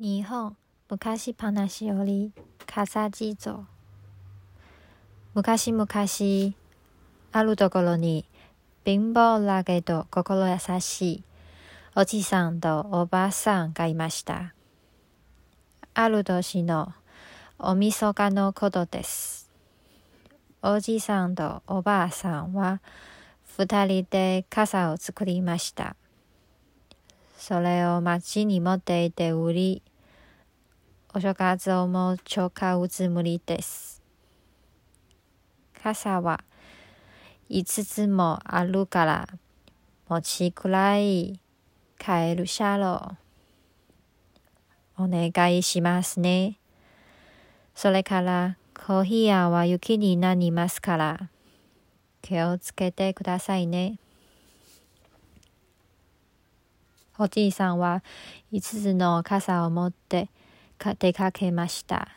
[0.00, 0.56] 日本
[0.90, 2.32] 昔話より
[2.66, 3.60] 笠地蔵
[5.34, 5.86] 昔々
[7.30, 8.24] あるところに
[8.84, 11.24] 貧乏だけど心優しい
[11.94, 14.52] おじさんとおばあさんがいました。
[15.94, 16.92] ある年の
[17.60, 19.48] おみそかのことです。
[20.60, 22.80] おじさんとおばあさんは
[23.44, 25.94] 二人で傘を作りました。
[27.46, 29.82] それを町に持って行って売り、
[31.12, 34.02] お正月をもちょ買うつもりです。
[35.82, 36.42] 傘は
[37.50, 39.28] 5つもあるから、
[40.08, 41.38] 餅くらい
[41.98, 43.12] 買えるしゃろ
[44.96, 45.02] う。
[45.04, 46.58] お願いしますね。
[47.74, 51.28] それから、コーヒー屋は雪になりますから、
[52.22, 53.98] 気をつけてくださいね。
[57.16, 58.02] おじいさんは
[58.52, 60.28] 5つの傘を持って
[60.98, 62.08] 出かけました。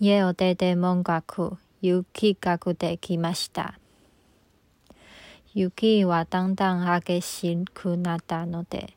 [0.00, 3.78] 家を出てもがく雪が降ってきました。
[5.52, 8.96] 雪はだんだん激しくなったので、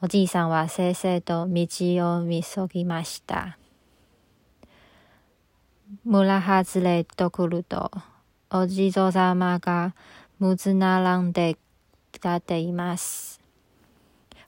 [0.00, 1.66] おじいさんはせいせいと道
[2.16, 3.58] を見急ぎました。
[6.04, 7.90] 村外れと来ると、
[8.50, 9.94] お地蔵様が
[10.38, 11.56] むず並んで
[12.22, 13.40] 立っています。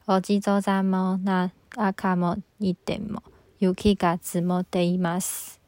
[0.07, 3.23] お地蔵様の中もいても
[3.61, 5.61] 雪が積もっています。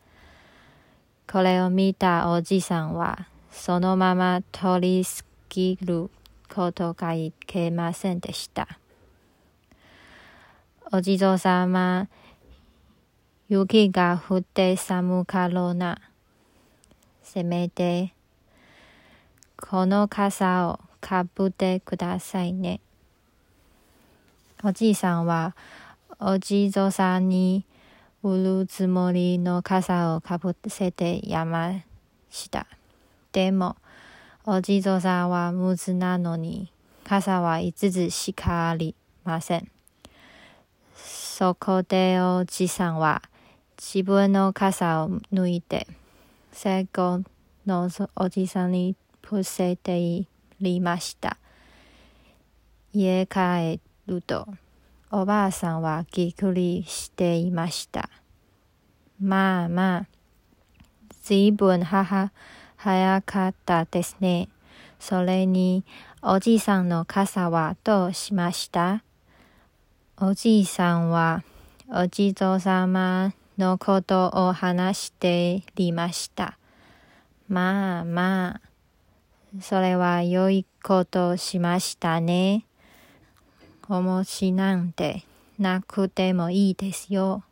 [1.30, 6.10] これを見たおじさんは、そのまま通り過ぎる
[6.52, 8.66] ことがいけませんでした。
[10.90, 12.08] お地蔵様、
[13.48, 16.00] 雪が降って寒かろうな。
[17.22, 18.12] せめて、
[19.56, 22.80] この傘をかぶってくださいね。
[24.62, 25.56] おじいさんは、
[26.20, 27.64] お地蔵さんに
[28.22, 31.82] 売るつもりの傘をかぶせてやま
[32.30, 32.68] した。
[33.32, 33.76] でも、
[34.46, 36.70] お地蔵さんはむずなのに、
[37.04, 38.94] 傘は5つしかあり
[39.24, 39.68] ません。
[40.94, 43.22] そこでおじさんは
[43.76, 45.88] 自分の傘を抜いて、
[46.52, 47.24] 最後
[47.66, 49.98] のおじさんに伏せて
[50.70, 51.38] いました。
[52.92, 54.46] 家帰ると、
[55.10, 58.10] おばあさんはぎっくりしていました。
[59.20, 60.06] まあまあ、
[61.22, 62.32] ずいぶん母、
[62.76, 64.48] 早かったですね。
[64.98, 65.84] それに、
[66.22, 69.02] おじいさんの傘はどうしました？
[70.16, 71.42] おじいさんは、
[71.88, 76.58] お地蔵様のことを話していました。
[77.48, 78.60] まあまあ、
[79.60, 82.64] それは良いことしましたね。
[83.88, 85.24] お餅なんて
[85.58, 87.44] なくてもいいですよ。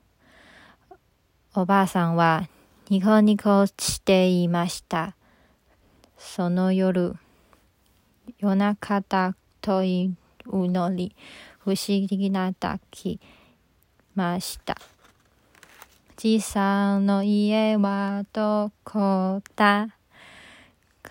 [1.55, 2.49] おばあさんは
[2.89, 5.15] ニコニコしていました。
[6.17, 7.17] その夜、
[8.39, 10.15] 夜中だとい
[10.47, 11.15] うのに
[11.59, 13.21] 不思議なだき
[14.15, 14.77] ました。
[16.17, 20.00] じいさんの家はどこだ？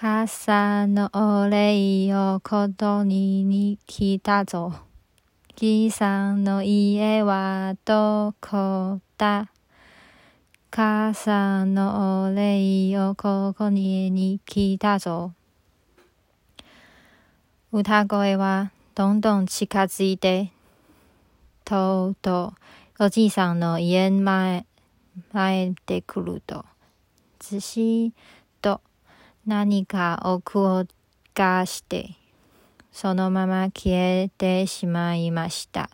[0.01, 4.73] 傘のお礼をことにに来たぞ。
[5.57, 9.49] じさんの家はどこだ？
[10.71, 15.33] 傘のお礼をここに来たぞ。
[17.73, 20.53] 歌声はどんどん近づいて、
[21.65, 22.53] とうと
[22.97, 24.65] うおじいさんの家前、
[25.33, 26.63] 前で来ると、
[27.39, 28.21] ずしっ
[28.61, 28.79] と
[29.45, 30.85] 何か奥を
[31.33, 32.15] がして、
[32.91, 35.89] そのまま消えてしまいました。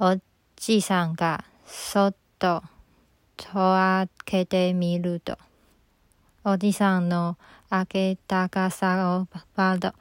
[0.00, 0.18] お
[0.56, 2.62] じいさんがそっと
[3.36, 5.38] 戸開けてみると、
[6.44, 7.36] おじさんの
[7.70, 9.92] 開けた傘を窓、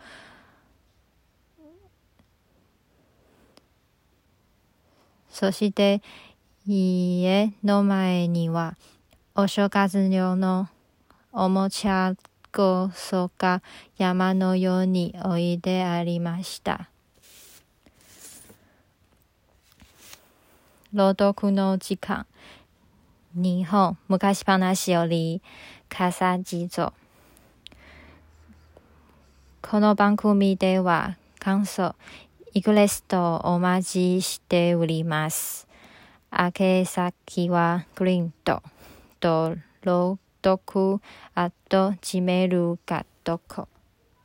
[5.29, 6.01] そして
[6.65, 8.77] 家の前には
[9.35, 10.69] お正月用の
[11.33, 12.13] おもちゃ
[12.55, 13.61] ごそが
[13.97, 16.89] 山のように置いてありました。
[20.93, 22.25] 朗読の時間。
[23.33, 25.41] 日本昔話より
[25.89, 26.93] 笠地蔵。
[29.61, 31.93] この番組では感想、
[32.53, 35.67] リクエストをお待ちしております。
[36.31, 38.63] 宛先はグリーンと
[39.19, 39.57] と
[40.45, 41.01] 朗読
[41.33, 41.51] at
[42.01, 43.74] gmail.com